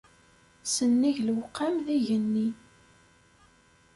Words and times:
Sennig 0.73 1.17
lewqam 1.27 1.75
d 1.85 1.87
igenni. 1.97 2.47